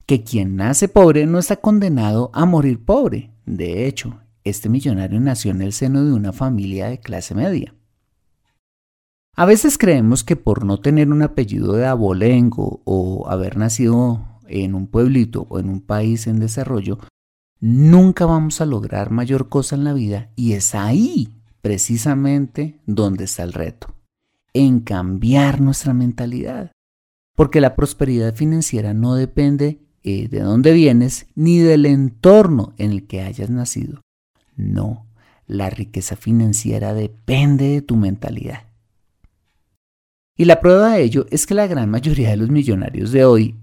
Que 0.06 0.24
quien 0.24 0.56
nace 0.56 0.88
pobre 0.88 1.26
no 1.26 1.38
está 1.38 1.58
condenado 1.58 2.32
a 2.34 2.46
morir 2.46 2.84
pobre. 2.84 3.32
De 3.46 3.86
hecho, 3.86 4.20
este 4.44 4.68
millonario 4.68 5.20
nació 5.20 5.52
en 5.52 5.62
el 5.62 5.72
seno 5.72 6.04
de 6.04 6.14
una 6.14 6.34
familia 6.34 6.88
de 6.88 7.00
clase 7.00 7.36
media. 7.36 7.76
A 9.40 9.46
veces 9.46 9.78
creemos 9.78 10.26
que 10.26 10.36
por 10.36 10.66
no 10.66 10.82
tener 10.82 11.10
un 11.14 11.22
apellido 11.22 11.72
de 11.72 11.88
abolengo 11.88 12.82
o 12.84 13.30
haber 13.30 13.56
nacido 13.56 14.20
en 14.50 14.76
un 14.76 14.86
pueblito 14.86 15.48
o 15.50 15.60
en 15.60 15.70
un 15.70 15.80
país 15.80 16.28
en 16.28 16.42
desarrollo, 16.42 17.00
nunca 17.62 18.26
vamos 18.26 18.60
a 18.60 18.66
lograr 18.66 19.12
mayor 19.12 19.48
cosa 19.48 19.78
en 19.78 19.86
la 19.86 19.94
vida 19.94 20.30
y 20.36 20.56
es 20.56 20.76
ahí 20.76 21.30
precisamente 21.62 22.82
donde 22.86 23.24
está 23.24 23.44
el 23.44 23.54
reto, 23.54 23.96
en 24.52 24.82
cambiar 24.82 25.62
nuestra 25.62 25.94
mentalidad. 25.94 26.74
Porque 27.34 27.62
la 27.62 27.78
prosperidad 27.78 28.36
financiera 28.36 28.94
no 28.94 29.16
depende 29.16 29.80
eh, 30.04 30.28
de 30.28 30.42
dónde 30.42 30.74
vienes 30.74 31.28
ni 31.36 31.60
del 31.60 31.86
entorno 31.86 32.74
en 32.78 32.92
el 32.92 33.08
que 33.08 33.22
hayas 33.22 33.50
nacido. 33.50 34.02
No, 34.58 35.06
la 35.48 35.70
riqueza 35.70 36.18
financiera 36.18 36.94
depende 36.94 37.70
de 37.70 37.82
tu 37.82 37.96
mentalidad. 37.96 38.69
Y 40.40 40.46
la 40.46 40.62
prueba 40.62 40.94
de 40.94 41.04
ello 41.04 41.26
es 41.32 41.46
que 41.46 41.54
la 41.54 41.68
gran 41.68 41.90
mayoría 41.90 42.30
de 42.30 42.38
los 42.38 42.50
millonarios 42.50 43.12
de 43.12 43.26
hoy 43.26 43.56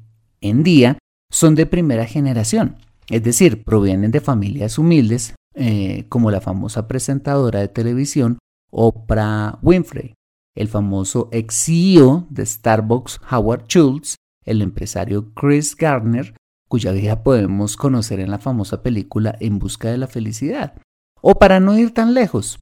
en 0.43 0.63
día 0.63 0.99
son 1.33 1.55
de 1.55 1.65
primera 1.65 2.05
generación, 2.05 2.77
es 3.09 3.23
decir, 3.23 3.65
provienen 3.65 4.11
de 4.11 4.21
familias 4.21 4.77
humildes, 4.79 5.35
eh, 5.55 6.05
como 6.11 6.31
la 6.31 6.43
famosa 6.43 6.87
presentadora 6.87 7.61
de 7.61 7.69
televisión 7.69 8.37
Oprah 8.71 9.59
Winfrey, 9.63 10.13
el 10.55 10.69
famoso 10.69 11.31
ex 11.33 11.65
CEO 11.65 12.27
de 12.29 12.45
Starbucks 12.45 13.23
Howard 13.31 13.69
Schultz, 13.69 14.17
el 14.45 14.61
empresario 14.61 15.33
Chris 15.33 15.75
Gardner, 15.77 16.35
cuya 16.69 16.93
vida 16.93 17.23
podemos 17.23 17.79
conocer 17.79 18.21
en 18.21 18.31
la 18.31 18.39
famosa 18.39 18.83
película 18.83 19.35
En 19.41 19.59
Busca 19.59 19.91
de 19.91 19.97
la 19.97 20.09
Felicidad. 20.09 20.75
O 21.23 21.37
para 21.37 21.59
no 21.59 21.79
ir 21.79 21.95
tan 21.95 22.13
lejos, 22.13 22.59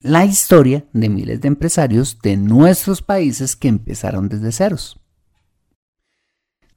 la 0.00 0.24
historia 0.24 0.84
de 0.92 1.08
miles 1.08 1.40
de 1.40 1.48
empresarios 1.48 2.18
de 2.22 2.36
nuestros 2.36 3.02
países 3.02 3.56
que 3.56 3.68
empezaron 3.68 4.28
desde 4.28 4.52
ceros. 4.52 5.00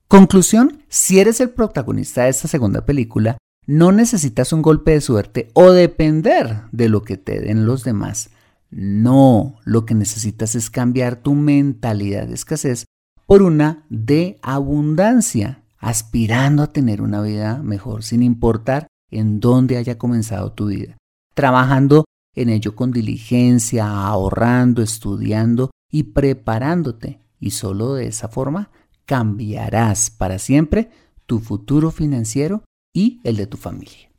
Conclusión, 0.07 0.83
si 0.89 1.19
eres 1.19 1.39
el 1.39 1.51
protagonista 1.51 2.23
de 2.23 2.29
esta 2.29 2.47
segunda 2.47 2.85
película, 2.85 3.37
no 3.67 3.91
necesitas 3.91 4.51
un 4.51 4.61
golpe 4.61 4.91
de 4.91 5.01
suerte 5.01 5.49
o 5.53 5.71
depender 5.71 6.63
de 6.71 6.89
lo 6.89 7.03
que 7.03 7.15
te 7.15 7.39
den 7.39 7.65
los 7.65 7.83
demás. 7.83 8.31
No, 8.71 9.55
lo 9.63 9.85
que 9.85 9.93
necesitas 9.93 10.55
es 10.55 10.69
cambiar 10.69 11.17
tu 11.17 11.35
mentalidad 11.35 12.27
de 12.27 12.33
escasez 12.33 12.85
por 13.27 13.41
una 13.43 13.85
de 13.89 14.39
abundancia, 14.41 15.63
aspirando 15.77 16.63
a 16.63 16.73
tener 16.73 17.01
una 17.01 17.21
vida 17.21 17.61
mejor 17.63 18.03
sin 18.03 18.23
importar 18.23 18.87
en 19.11 19.39
dónde 19.39 19.77
haya 19.77 19.97
comenzado 19.97 20.51
tu 20.51 20.67
vida, 20.67 20.97
trabajando 21.33 22.05
en 22.35 22.49
ello 22.49 22.75
con 22.75 22.91
diligencia, 22.91 23.87
ahorrando, 23.87 24.81
estudiando 24.81 25.71
y 25.91 26.03
preparándote. 26.03 27.19
Y 27.39 27.51
solo 27.51 27.95
de 27.95 28.07
esa 28.07 28.27
forma 28.27 28.71
cambiarás 29.05 30.09
para 30.09 30.39
siempre 30.39 30.89
tu 31.25 31.39
futuro 31.39 31.91
financiero 31.91 32.63
y 32.93 33.19
el 33.23 33.37
de 33.37 33.47
tu 33.47 33.57
familia. 33.57 34.11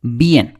Bien. 0.00 0.58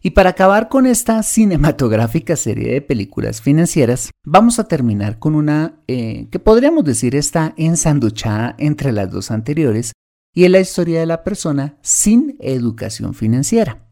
Y 0.00 0.10
para 0.10 0.30
acabar 0.30 0.68
con 0.68 0.86
esta 0.86 1.22
cinematográfica 1.22 2.36
serie 2.36 2.72
de 2.72 2.80
películas 2.80 3.42
financieras, 3.42 4.10
vamos 4.24 4.58
a 4.58 4.64
terminar 4.64 5.18
con 5.18 5.34
una 5.34 5.80
eh, 5.88 6.28
que 6.30 6.38
podríamos 6.38 6.84
decir 6.84 7.16
está 7.16 7.52
ensanduchada 7.56 8.54
entre 8.58 8.92
las 8.92 9.10
dos 9.10 9.30
anteriores 9.30 9.92
y 10.34 10.44
es 10.44 10.50
la 10.50 10.60
historia 10.60 11.00
de 11.00 11.06
la 11.06 11.24
persona 11.24 11.78
sin 11.82 12.36
educación 12.38 13.12
financiera. 13.14 13.87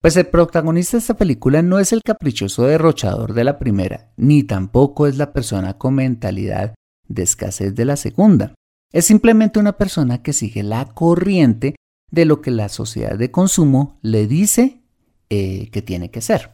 Pues 0.00 0.16
el 0.16 0.26
protagonista 0.26 0.96
de 0.96 1.00
esta 1.00 1.16
película 1.16 1.60
no 1.60 1.80
es 1.80 1.92
el 1.92 2.02
caprichoso 2.02 2.64
derrochador 2.64 3.34
de 3.34 3.42
la 3.42 3.58
primera, 3.58 4.12
ni 4.16 4.44
tampoco 4.44 5.08
es 5.08 5.16
la 5.16 5.32
persona 5.32 5.76
con 5.76 5.94
mentalidad 5.96 6.74
de 7.08 7.22
escasez 7.24 7.74
de 7.74 7.84
la 7.84 7.96
segunda. 7.96 8.54
Es 8.92 9.06
simplemente 9.06 9.58
una 9.58 9.72
persona 9.76 10.22
que 10.22 10.32
sigue 10.32 10.62
la 10.62 10.84
corriente 10.84 11.74
de 12.12 12.24
lo 12.26 12.40
que 12.40 12.52
la 12.52 12.68
sociedad 12.68 13.18
de 13.18 13.32
consumo 13.32 13.98
le 14.00 14.28
dice 14.28 14.82
eh, 15.30 15.68
que 15.72 15.82
tiene 15.82 16.12
que 16.12 16.20
ser. 16.20 16.52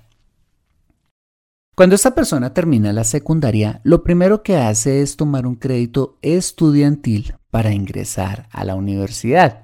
Cuando 1.77 1.97
esta 1.97 2.15
persona 2.15 2.55
termina 2.55 2.95
la 2.95 3.05
secundaria, 3.05 3.81
lo 3.85 4.05
primero 4.05 4.43
que 4.43 4.57
hace 4.57 5.03
es 5.03 5.17
tomar 5.17 5.47
un 5.47 5.57
crédito 5.57 6.19
estudiantil 6.23 7.35
para 7.51 7.73
ingresar 7.73 8.49
a 8.53 8.65
la 8.65 8.75
universidad 8.75 9.64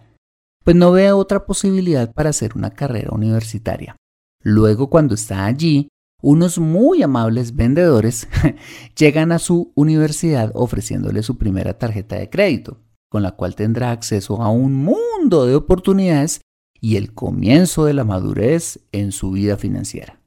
pues 0.64 0.76
no 0.76 0.92
ve 0.92 1.12
otra 1.12 1.46
posibilidad 1.46 2.12
para 2.12 2.30
hacer 2.30 2.52
una 2.56 2.70
carrera 2.70 3.10
universitaria. 3.12 3.96
Luego, 4.42 4.88
cuando 4.90 5.14
está 5.14 5.44
allí, 5.44 5.88
unos 6.22 6.58
muy 6.58 7.02
amables 7.02 7.56
vendedores 7.56 8.28
llegan 8.96 9.32
a 9.32 9.38
su 9.38 9.72
universidad 9.74 10.50
ofreciéndole 10.54 11.22
su 11.22 11.38
primera 11.38 11.78
tarjeta 11.78 12.16
de 12.16 12.28
crédito, 12.28 12.78
con 13.10 13.22
la 13.22 13.32
cual 13.32 13.54
tendrá 13.54 13.90
acceso 13.90 14.42
a 14.42 14.50
un 14.50 14.74
mundo 14.74 15.46
de 15.46 15.54
oportunidades 15.54 16.42
y 16.80 16.96
el 16.96 17.12
comienzo 17.12 17.84
de 17.84 17.94
la 17.94 18.04
madurez 18.04 18.80
en 18.92 19.12
su 19.12 19.32
vida 19.32 19.56
financiera. 19.56 20.20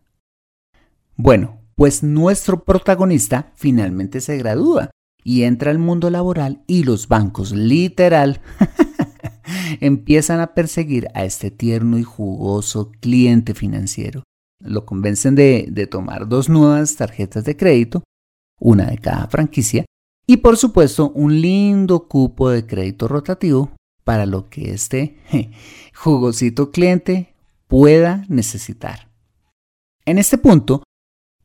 Bueno, 1.16 1.62
pues 1.76 2.04
nuestro 2.04 2.64
protagonista 2.64 3.52
finalmente 3.56 4.22
se 4.22 4.38
gradúa 4.38 4.92
y 5.24 5.44
entra 5.44 5.72
al 5.72 5.80
mundo 5.80 6.10
laboral 6.10 6.64
y 6.68 6.84
los 6.84 7.08
bancos 7.08 7.52
literal 7.52 8.42
empiezan 9.82 10.40
a 10.40 10.54
perseguir 10.54 11.08
a 11.14 11.26
este 11.26 11.52
tierno 11.52 11.98
y 11.98 12.04
jugoso 12.04 12.92
cliente 13.00 13.54
financiero. 13.54 14.24
Lo 14.60 14.86
convencen 14.86 15.36
de, 15.36 15.68
de 15.70 15.88
tomar 15.88 16.28
dos 16.28 16.50
nuevas 16.50 16.96
tarjetas 16.96 17.44
de 17.44 17.58
crédito, 17.58 18.04
una 18.60 18.86
de 18.86 18.98
cada 18.98 19.28
franquicia, 19.28 19.86
y 20.26 20.38
por 20.38 20.58
supuesto 20.58 21.12
un 21.12 21.42
lindo 21.42 22.08
cupo 22.08 22.50
de 22.50 22.66
crédito 22.66 23.08
rotativo 23.08 23.72
para 24.04 24.26
lo 24.26 24.50
que 24.50 24.72
este 24.72 25.18
jugosito 25.96 26.72
cliente 26.72 27.36
pueda 27.68 28.26
necesitar. 28.30 29.10
En 30.06 30.18
este 30.18 30.38
punto, 30.38 30.84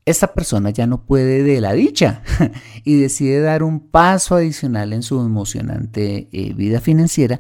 esta 0.04 0.32
persona 0.32 0.70
ya 0.70 0.87
no 0.87 1.04
puede 1.04 1.42
de 1.42 1.61
la 1.61 1.73
dicha 1.73 2.23
y 2.85 3.00
decide 3.00 3.40
dar 3.40 3.62
un 3.62 3.80
paso 3.90 4.35
adicional 4.35 4.92
en 4.92 5.02
su 5.02 5.20
emocionante 5.20 6.28
eh, 6.32 6.54
vida 6.54 6.80
financiera 6.80 7.38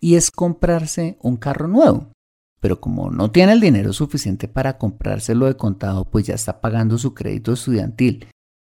y 0.00 0.16
es 0.16 0.30
comprarse 0.30 1.18
un 1.20 1.36
carro 1.36 1.68
nuevo. 1.68 2.08
Pero 2.60 2.80
como 2.80 3.10
no 3.10 3.30
tiene 3.30 3.52
el 3.52 3.60
dinero 3.60 3.92
suficiente 3.92 4.48
para 4.48 4.78
comprárselo 4.78 5.46
de 5.46 5.56
contado, 5.56 6.04
pues 6.04 6.26
ya 6.26 6.34
está 6.34 6.60
pagando 6.60 6.98
su 6.98 7.14
crédito 7.14 7.52
estudiantil 7.52 8.26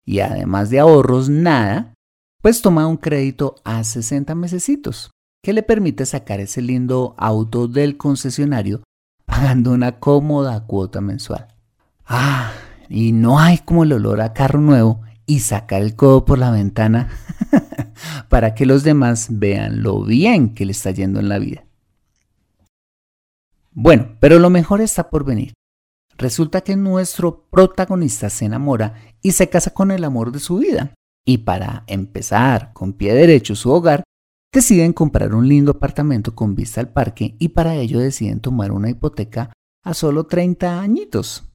y 0.06 0.22
además 0.22 0.70
de 0.70 0.80
ahorros 0.80 1.30
nada, 1.30 1.94
pues 2.42 2.62
toma 2.62 2.88
un 2.88 2.98
crédito 2.98 3.56
a 3.64 3.84
60 3.84 4.34
mesecitos 4.36 5.12
que 5.44 5.54
le 5.54 5.64
permite 5.64 6.06
sacar 6.06 6.40
ese 6.40 6.62
lindo 6.62 7.14
auto 7.18 7.68
del 7.68 7.98
concesionario 7.98 8.84
pagando 9.26 9.72
una 9.72 10.00
cómoda 10.00 10.66
cuota 10.66 11.02
mensual. 11.02 11.48
Ah, 12.06 12.54
y 12.90 13.12
no 13.12 13.40
hay 13.40 13.58
como 13.60 13.84
el 13.84 13.92
olor 13.92 14.22
a 14.22 14.34
carro 14.34 14.62
nuevo 14.62 15.02
y 15.26 15.42
sacar 15.42 15.82
el 15.82 15.96
codo 15.96 16.24
por 16.24 16.40
la 16.40 16.52
ventana 16.52 17.10
para 18.30 18.56
que 18.56 18.66
los 18.66 18.84
demás 18.84 19.28
vean 19.30 19.84
lo 19.84 20.04
bien 20.04 20.54
que 20.54 20.66
le 20.66 20.72
está 20.72 20.92
yendo 20.92 21.20
en 21.20 21.30
la 21.30 21.40
vida. 21.40 21.66
Bueno, 23.72 24.16
pero 24.20 24.40
lo 24.40 24.50
mejor 24.50 24.82
está 24.82 25.10
por 25.10 25.24
venir. 25.24 25.54
Resulta 26.18 26.62
que 26.62 26.76
nuestro 26.76 27.48
protagonista 27.50 28.30
se 28.30 28.46
enamora 28.46 28.96
y 29.22 29.34
se 29.34 29.50
casa 29.50 29.72
con 29.72 29.92
el 29.92 30.04
amor 30.04 30.32
de 30.32 30.40
su 30.40 30.58
vida. 30.58 30.94
Y 31.26 31.40
para 31.40 31.84
empezar 31.88 32.74
con 32.74 32.94
pie 32.94 33.14
derecho 33.14 33.56
su 33.56 33.70
hogar, 33.72 34.04
deciden 34.52 34.94
comprar 34.94 35.36
un 35.36 35.48
lindo 35.48 35.72
apartamento 35.72 36.34
con 36.34 36.56
vista 36.56 36.82
al 36.82 36.90
parque 36.90 37.36
y 37.38 37.50
para 37.50 37.76
ello 37.76 38.00
deciden 38.00 38.40
tomar 38.40 38.72
una 38.72 38.90
hipoteca 38.90 39.52
a 39.84 39.94
solo 39.94 40.26
30 40.26 40.82
añitos 40.82 41.48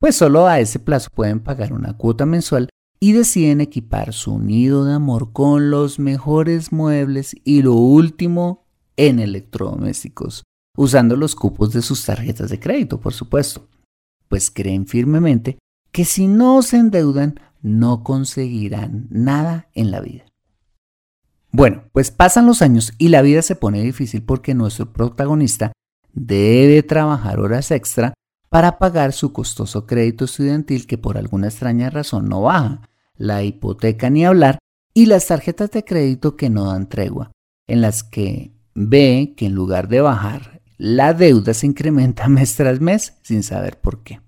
pues 0.00 0.14
solo 0.14 0.46
a 0.46 0.60
ese 0.60 0.78
plazo 0.78 1.10
pueden 1.12 1.40
pagar 1.40 1.72
una 1.72 1.96
cuota 1.96 2.24
mensual 2.24 2.68
y 3.00 3.12
deciden 3.12 3.60
equipar 3.60 4.12
su 4.12 4.38
nido 4.38 4.84
de 4.84 4.94
amor 4.94 5.32
con 5.32 5.70
los 5.70 5.98
mejores 5.98 6.72
muebles 6.72 7.36
y 7.44 7.62
lo 7.62 7.74
último 7.74 8.64
en 8.96 9.20
electrodomésticos, 9.20 10.42
usando 10.76 11.16
los 11.16 11.34
cupos 11.36 11.72
de 11.72 11.82
sus 11.82 12.04
tarjetas 12.04 12.50
de 12.50 12.58
crédito, 12.58 13.00
por 13.00 13.12
supuesto, 13.12 13.68
pues 14.28 14.50
creen 14.50 14.86
firmemente 14.86 15.58
que 15.92 16.04
si 16.04 16.26
no 16.26 16.62
se 16.62 16.78
endeudan 16.78 17.40
no 17.62 18.02
conseguirán 18.02 19.06
nada 19.10 19.68
en 19.74 19.90
la 19.90 20.00
vida. 20.00 20.24
Bueno, 21.50 21.84
pues 21.92 22.10
pasan 22.10 22.46
los 22.46 22.62
años 22.62 22.92
y 22.98 23.08
la 23.08 23.22
vida 23.22 23.42
se 23.42 23.56
pone 23.56 23.82
difícil 23.82 24.22
porque 24.22 24.54
nuestro 24.54 24.92
protagonista 24.92 25.72
debe 26.12 26.82
trabajar 26.82 27.40
horas 27.40 27.70
extra 27.70 28.14
para 28.48 28.78
pagar 28.78 29.12
su 29.12 29.32
costoso 29.32 29.86
crédito 29.86 30.24
estudiantil 30.24 30.86
que 30.86 30.98
por 30.98 31.18
alguna 31.18 31.48
extraña 31.48 31.90
razón 31.90 32.28
no 32.28 32.42
baja, 32.42 32.88
la 33.16 33.42
hipoteca 33.42 34.10
ni 34.10 34.24
hablar 34.24 34.58
y 34.94 35.06
las 35.06 35.26
tarjetas 35.26 35.70
de 35.70 35.84
crédito 35.84 36.36
que 36.36 36.50
no 36.50 36.66
dan 36.66 36.88
tregua, 36.88 37.30
en 37.66 37.80
las 37.80 38.02
que 38.02 38.52
ve 38.74 39.34
que 39.36 39.46
en 39.46 39.54
lugar 39.54 39.88
de 39.88 40.00
bajar, 40.00 40.62
la 40.76 41.12
deuda 41.12 41.54
se 41.54 41.66
incrementa 41.66 42.28
mes 42.28 42.56
tras 42.56 42.80
mes 42.80 43.14
sin 43.22 43.42
saber 43.42 43.80
por 43.80 44.02
qué. 44.02 44.20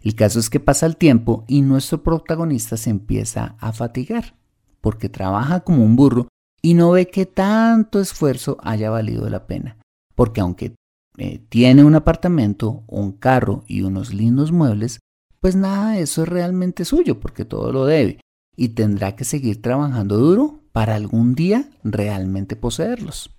El 0.00 0.14
caso 0.14 0.38
es 0.38 0.50
que 0.50 0.60
pasa 0.60 0.84
el 0.84 0.96
tiempo 0.96 1.44
y 1.48 1.62
nuestro 1.62 2.02
protagonista 2.02 2.76
se 2.76 2.90
empieza 2.90 3.56
a 3.58 3.72
fatigar, 3.72 4.36
porque 4.82 5.08
trabaja 5.08 5.60
como 5.60 5.82
un 5.82 5.96
burro 5.96 6.28
y 6.60 6.74
no 6.74 6.90
ve 6.90 7.08
que 7.08 7.24
tanto 7.24 8.00
esfuerzo 8.00 8.58
haya 8.62 8.90
valido 8.90 9.28
la 9.30 9.46
pena, 9.46 9.78
porque 10.14 10.42
aunque 10.42 10.74
eh, 11.16 11.44
tiene 11.48 11.84
un 11.84 11.94
apartamento, 11.94 12.82
un 12.86 13.12
carro 13.12 13.64
y 13.68 13.82
unos 13.82 14.12
lindos 14.12 14.50
muebles, 14.50 14.98
pues 15.40 15.54
nada 15.54 15.92
de 15.92 16.02
eso 16.02 16.22
es 16.22 16.28
realmente 16.28 16.84
suyo 16.84 17.20
porque 17.20 17.44
todo 17.44 17.72
lo 17.72 17.84
debe 17.84 18.18
y 18.56 18.70
tendrá 18.70 19.14
que 19.14 19.24
seguir 19.24 19.62
trabajando 19.62 20.16
duro 20.16 20.60
para 20.72 20.94
algún 20.94 21.34
día 21.34 21.70
realmente 21.84 22.56
poseerlos. 22.56 23.30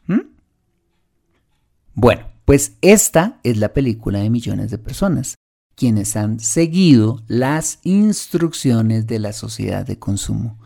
Bueno, 1.94 2.28
pues 2.46 2.74
esta 2.82 3.40
es 3.44 3.58
la 3.58 3.74
película 3.74 4.20
de 4.20 4.30
millones 4.30 4.72
de 4.72 4.78
personas, 4.78 5.36
quienes 5.76 6.16
han 6.16 6.40
seguido 6.40 7.24
las 7.28 7.80
instrucciones 7.84 9.08
de 9.08 9.20
la 9.20 9.34
sociedad 9.34 9.86
de 9.86 9.98
consumo, 9.98 10.60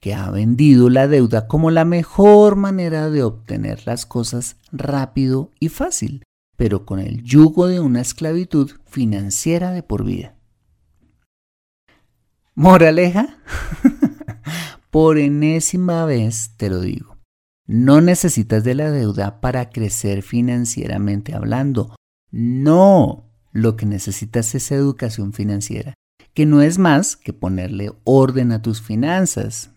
que 0.00 0.14
ha 0.14 0.30
vendido 0.30 0.88
la 0.88 1.08
deuda 1.08 1.46
como 1.46 1.70
la 1.70 1.84
mejor 1.84 2.56
manera 2.56 3.10
de 3.10 3.22
obtener 3.22 3.86
las 3.86 4.06
cosas 4.06 4.56
rápido 4.72 5.50
y 5.60 5.68
fácil, 5.68 6.22
pero 6.60 6.84
con 6.84 6.98
el 6.98 7.22
yugo 7.22 7.68
de 7.68 7.80
una 7.80 8.02
esclavitud 8.02 8.70
financiera 8.84 9.72
de 9.72 9.82
por 9.82 10.04
vida. 10.04 10.36
Moraleja, 12.54 13.38
por 14.90 15.16
enésima 15.16 16.04
vez 16.04 16.50
te 16.58 16.68
lo 16.68 16.80
digo, 16.80 17.16
no 17.66 18.02
necesitas 18.02 18.62
de 18.62 18.74
la 18.74 18.90
deuda 18.90 19.40
para 19.40 19.70
crecer 19.70 20.20
financieramente 20.20 21.34
hablando. 21.34 21.96
No, 22.30 23.32
lo 23.52 23.76
que 23.76 23.86
necesitas 23.86 24.54
es 24.54 24.70
educación 24.70 25.32
financiera, 25.32 25.94
que 26.34 26.44
no 26.44 26.60
es 26.60 26.76
más 26.76 27.16
que 27.16 27.32
ponerle 27.32 27.90
orden 28.04 28.52
a 28.52 28.60
tus 28.60 28.82
finanzas, 28.82 29.70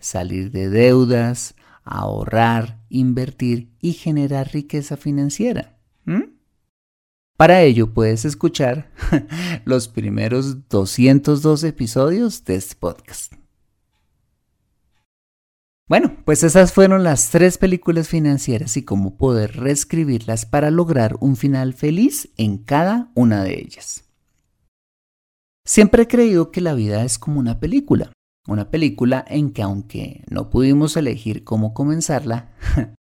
salir 0.00 0.52
de 0.52 0.70
deudas, 0.70 1.54
ahorrar, 1.84 2.80
invertir 2.88 3.76
y 3.82 3.92
generar 3.92 4.54
riqueza 4.54 4.96
financiera. 4.96 5.77
¿Mm? 6.08 6.38
Para 7.36 7.60
ello 7.60 7.92
puedes 7.92 8.24
escuchar 8.24 8.90
los 9.66 9.88
primeros 9.88 10.66
202 10.70 11.64
episodios 11.64 12.44
de 12.44 12.54
este 12.54 12.76
podcast. 12.76 13.34
Bueno, 15.86 16.16
pues 16.24 16.44
esas 16.44 16.72
fueron 16.72 17.04
las 17.04 17.30
tres 17.30 17.58
películas 17.58 18.08
financieras 18.08 18.78
y 18.78 18.84
cómo 18.84 19.18
poder 19.18 19.56
reescribirlas 19.56 20.46
para 20.46 20.70
lograr 20.70 21.16
un 21.20 21.36
final 21.36 21.74
feliz 21.74 22.30
en 22.38 22.56
cada 22.56 23.12
una 23.14 23.44
de 23.44 23.60
ellas. 23.60 24.04
Siempre 25.66 26.04
he 26.04 26.08
creído 26.08 26.50
que 26.50 26.62
la 26.62 26.72
vida 26.72 27.04
es 27.04 27.18
como 27.18 27.38
una 27.38 27.60
película, 27.60 28.12
una 28.46 28.70
película 28.70 29.26
en 29.28 29.50
que 29.50 29.60
aunque 29.60 30.24
no 30.30 30.48
pudimos 30.48 30.96
elegir 30.96 31.44
cómo 31.44 31.74
comenzarla, 31.74 32.54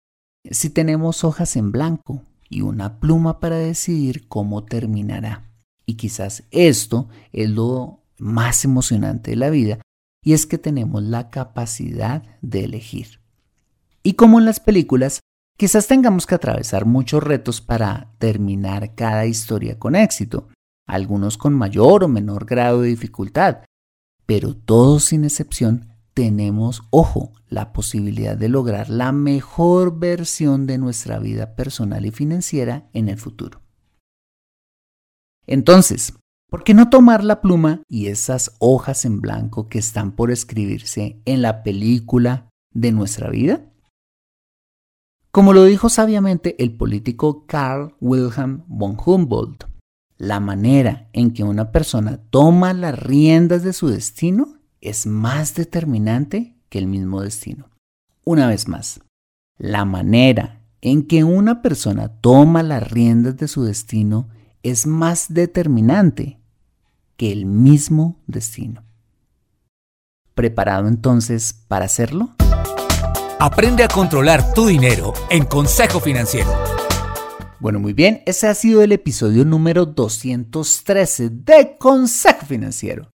si 0.49 0.69
tenemos 0.69 1.25
hojas 1.25 1.57
en 1.57 1.73
blanco, 1.73 2.23
y 2.53 2.61
una 2.61 2.99
pluma 2.99 3.39
para 3.39 3.57
decidir 3.57 4.27
cómo 4.27 4.63
terminará. 4.63 5.49
Y 5.85 5.95
quizás 5.95 6.43
esto 6.51 7.09
es 7.31 7.49
lo 7.49 8.03
más 8.19 8.63
emocionante 8.63 9.31
de 9.31 9.37
la 9.37 9.49
vida 9.49 9.79
y 10.23 10.33
es 10.33 10.45
que 10.45 10.59
tenemos 10.59 11.01
la 11.01 11.31
capacidad 11.31 12.23
de 12.41 12.65
elegir. 12.65 13.19
Y 14.03 14.13
como 14.13 14.37
en 14.37 14.45
las 14.45 14.59
películas, 14.59 15.19
quizás 15.57 15.87
tengamos 15.87 16.27
que 16.27 16.35
atravesar 16.35 16.85
muchos 16.85 17.23
retos 17.23 17.59
para 17.59 18.13
terminar 18.19 18.93
cada 18.93 19.25
historia 19.25 19.79
con 19.79 19.95
éxito, 19.95 20.47
algunos 20.87 21.37
con 21.37 21.53
mayor 21.53 22.03
o 22.03 22.07
menor 22.07 22.45
grado 22.45 22.81
de 22.81 22.89
dificultad, 22.89 23.63
pero 24.25 24.55
todos 24.55 25.05
sin 25.05 25.23
excepción 25.25 25.92
tenemos, 26.13 26.84
ojo, 26.89 27.34
la 27.49 27.73
posibilidad 27.73 28.38
de 28.38 28.49
lograr 28.49 28.89
la 28.89 29.12
mejor 29.12 29.99
versión 29.99 30.65
de 30.67 30.78
nuestra 30.78 31.19
vida 31.19 31.56
personal 31.56 32.06
y 32.06 32.12
financiera 32.12 32.89
en 32.93 33.10
el 33.10 33.17
futuro. 33.17 33.62
Entonces, 35.45 36.13
¿por 36.49 36.63
qué 36.63 36.73
no 36.73 36.89
tomar 36.89 37.23
la 37.23 37.41
pluma 37.41 37.82
y 37.88 38.08
esas 38.08 38.56
hojas 38.60 39.06
en 39.06 39.21
blanco 39.21 39.67
que 39.67 39.80
están 39.80 40.13
por 40.13 40.32
escribirse 40.32 41.21
en 41.26 41.41
la 41.41 41.63
película 41.63 42.49
de 42.71 42.91
nuestra 42.91 43.30
vida? 43.30 43.69
Como 45.32 45.54
lo 45.54 45.65
dijo 45.65 45.89
sabiamente 45.89 46.56
el 46.63 46.76
político 46.78 47.45
Karl 47.47 47.95
Wilhelm 47.99 48.63
von 48.67 48.95
Humboldt, 49.04 49.65
la 50.17 50.39
manera 50.39 51.10
en 51.12 51.34
que 51.34 51.43
una 51.43 51.71
persona 51.71 52.17
toma 52.30 52.73
las 52.73 52.97
riendas 52.97 53.63
de 53.63 53.73
su 53.73 53.88
destino 53.88 54.62
es 54.83 55.07
más 55.07 55.55
determinante 55.55 56.57
que 56.69 56.77
el 56.77 56.87
mismo 56.87 57.21
destino. 57.21 57.69
Una 58.25 58.47
vez 58.47 58.67
más, 58.67 58.99
la 59.57 59.85
manera 59.85 60.61
en 60.81 61.07
que 61.07 61.23
una 61.23 61.61
persona 61.61 62.09
toma 62.19 62.63
las 62.63 62.91
riendas 62.91 63.37
de 63.37 63.47
su 63.47 63.63
destino 63.63 64.27
es 64.61 64.85
más 64.85 65.33
determinante 65.33 66.39
que 67.15 67.31
el 67.31 67.45
mismo 67.45 68.19
destino. 68.27 68.83
¿Preparado 70.35 70.89
entonces 70.89 71.53
para 71.67 71.85
hacerlo? 71.85 72.35
Aprende 73.39 73.83
a 73.83 73.87
controlar 73.87 74.53
tu 74.53 74.65
dinero 74.67 75.13
en 75.29 75.45
Consejo 75.45 76.01
Financiero. 76.01 76.51
Bueno, 77.59 77.79
muy 77.79 77.93
bien, 77.93 78.21
ese 78.25 78.47
ha 78.47 78.55
sido 78.55 78.81
el 78.81 78.91
episodio 78.91 79.45
número 79.45 79.85
213 79.85 81.29
de 81.29 81.77
Consejo 81.77 82.45
Financiero. 82.45 83.12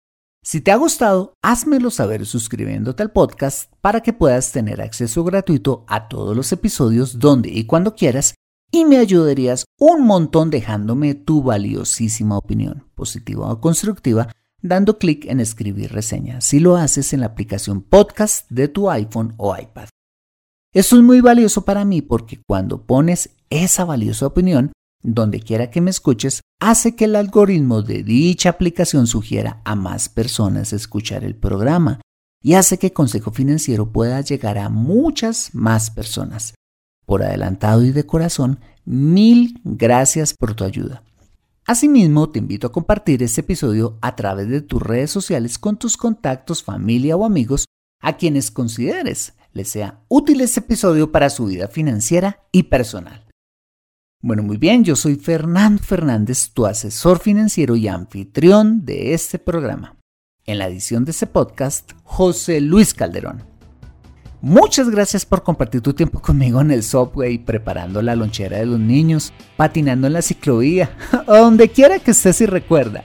Si 0.48 0.62
te 0.62 0.72
ha 0.72 0.76
gustado, 0.76 1.34
házmelo 1.42 1.90
saber 1.90 2.28
suscribiéndote 2.28 3.02
al 3.02 3.12
podcast 3.12 3.74
para 3.82 4.02
que 4.02 4.14
puedas 4.14 4.52
tener 4.52 4.80
acceso 4.80 5.24
gratuito 5.24 5.86
a 5.88 6.08
todos 6.08 6.38
los 6.38 6.52
episodios 6.52 7.18
donde 7.18 7.50
y 7.50 7.66
cuando 7.66 7.96
quieras 7.96 8.36
y 8.72 8.86
me 8.86 8.98
ayudarías 8.98 9.66
un 9.80 10.06
montón 10.06 10.52
dejándome 10.52 11.16
tu 11.16 11.42
valiosísima 11.42 12.38
opinión, 12.38 12.88
positiva 12.94 13.52
o 13.52 13.60
constructiva, 13.60 14.28
dando 14.62 15.00
clic 15.00 15.26
en 15.26 15.40
escribir 15.40 15.92
reseña 15.92 16.42
si 16.42 16.60
lo 16.60 16.76
haces 16.76 17.12
en 17.14 17.22
la 17.22 17.26
aplicación 17.26 17.82
podcast 17.82 18.48
de 18.52 18.68
tu 18.68 18.92
iPhone 18.92 19.34
o 19.38 19.58
iPad. 19.58 19.90
Esto 20.76 20.96
es 20.98 21.02
muy 21.02 21.22
valioso 21.22 21.66
para 21.66 21.86
mí 21.86 22.04
porque 22.04 22.40
cuando 22.46 22.86
pones 22.86 23.32
esa 23.50 23.84
valiosa 23.84 24.28
opinión, 24.28 24.74
donde 25.06 25.39
quiera 25.39 25.70
que 25.70 25.82
me 25.82 25.91
escuches, 25.91 26.41
hace 26.60 26.96
que 26.96 27.06
el 27.06 27.15
algoritmo 27.15 27.84
de 27.84 28.04
dicha 28.04 28.50
aplicación 28.50 29.08
sugiera 29.08 29.62
a 29.63 29.76
más 29.76 30.10
personas 30.10 30.74
escuchar 30.74 31.24
el 31.24 31.36
programa 31.36 32.02
y 32.41 32.56
hace 32.56 32.78
que 32.78 32.94
Consejo 32.94 33.32
Financiero 33.32 33.91
pueda 33.91 34.22
llegar 34.22 34.58
a 34.58 34.70
muchas 34.70 35.54
más 35.54 35.91
personas. 35.91 36.56
Por 37.06 37.24
adelantado 37.24 37.84
y 37.84 37.91
de 37.91 38.06
corazón, 38.06 38.60
mil 38.84 39.62
gracias 39.63 40.34
por 40.34 40.56
tu 40.56 40.63
ayuda. 40.63 41.04
Asimismo, 41.68 42.30
te 42.30 42.39
invito 42.39 42.68
a 42.68 42.72
compartir 42.72 43.24
este 43.24 43.41
episodio 43.41 43.98
a 44.02 44.15
través 44.15 44.50
de 44.50 44.62
tus 44.62 44.82
redes 44.82 45.12
sociales 45.12 45.58
con 45.58 45.78
tus 45.78 45.98
contactos, 45.98 46.63
familia 46.63 47.15
o 47.15 47.26
amigos 47.26 47.65
a 48.02 48.18
quienes 48.18 48.52
consideres 48.52 49.34
les 49.54 49.70
sea 49.70 50.02
útil 50.10 50.41
este 50.41 50.60
episodio 50.60 51.12
para 51.12 51.30
su 51.30 51.46
vida 51.46 51.68
financiera 51.68 52.44
y 52.52 52.63
personal. 52.63 53.25
Bueno, 54.26 54.42
muy 54.42 54.58
bien, 54.58 54.84
yo 54.84 54.96
soy 54.96 55.18
Fernando 55.18 55.84
Fernández, 55.84 56.50
tu 56.52 56.66
asesor 56.66 57.20
financiero 57.20 57.76
y 57.76 57.88
anfitrión 57.88 58.84
de 58.84 59.14
este 59.14 59.38
programa. 59.38 59.98
En 60.48 60.58
la 60.58 60.68
edición 60.68 61.06
de 61.06 61.12
este 61.12 61.28
podcast, 61.28 61.92
José 62.04 62.60
Luis 62.60 62.96
Calderón. 62.96 63.44
Muchas 64.42 64.90
gracias 64.90 65.28
por 65.28 65.44
compartir 65.44 65.82
tu 65.82 65.94
tiempo 65.94 66.20
conmigo 66.24 66.60
en 66.60 66.72
el 66.72 66.82
subway, 66.82 67.38
preparando 67.38 68.02
la 68.02 68.16
lonchera 68.16 68.58
de 68.58 68.66
los 68.66 68.80
niños, 68.80 69.32
patinando 69.58 70.08
en 70.08 70.14
la 70.14 70.24
ciclovía, 70.24 70.90
o 71.28 71.36
donde 71.36 71.70
quiera 71.70 72.00
que 72.00 72.10
estés 72.10 72.42
y 72.42 72.48
recuerda. 72.48 73.04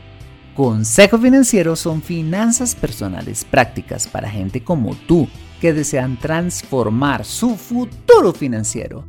Consejo 0.56 1.18
Financiero 1.18 1.76
son 1.76 2.00
finanzas 2.00 2.74
personales 2.74 3.44
prácticas 3.44 4.08
para 4.08 4.30
gente 4.30 4.64
como 4.64 4.94
tú 4.94 5.28
que 5.60 5.74
desean 5.74 6.18
transformar 6.18 7.26
su 7.26 7.56
futuro 7.58 8.32
financiero 8.32 9.04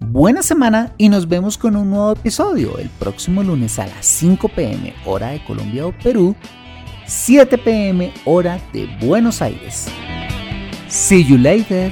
Buena 0.00 0.42
semana 0.42 0.92
y 0.96 1.08
nos 1.08 1.28
vemos 1.28 1.58
con 1.58 1.74
un 1.74 1.90
nuevo 1.90 2.12
episodio 2.12 2.78
el 2.78 2.88
próximo 2.88 3.42
lunes 3.42 3.80
a 3.80 3.86
las 3.86 4.06
5 4.06 4.48
pm 4.48 4.94
hora 5.04 5.30
de 5.30 5.44
Colombia 5.44 5.86
o 5.86 5.92
Perú, 5.92 6.36
7 7.06 7.58
pm 7.58 8.12
hora 8.24 8.60
de 8.72 8.86
Buenos 9.00 9.42
Aires. 9.42 9.88
See 10.88 11.24
you 11.24 11.36
later. 11.36 11.90